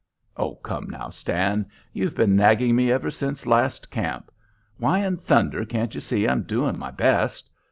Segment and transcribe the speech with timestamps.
[0.35, 1.67] "Oh, come now, Stan!
[1.93, 4.31] You've been nagging me ever since last camp.
[4.79, 7.51] Why'n thunder can't you see I'm doing my best?